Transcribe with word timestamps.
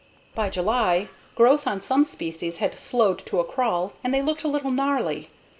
By 0.33 0.49
July, 0.49 1.09
growth 1.35 1.67
on 1.67 1.79
some 1.79 2.05
species 2.05 2.57
had 2.57 2.79
slowed 2.79 3.19
to 3.27 3.39
a 3.39 3.43
crawl 3.45 3.93
and 4.03 4.11
they 4.11 4.23
looked 4.23 4.43
a 4.43 4.47
little 4.47 4.71
gnarly. 4.71 5.29